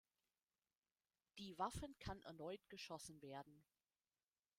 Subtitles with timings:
[1.37, 3.63] Die Waffen kann erneut geschossen werden.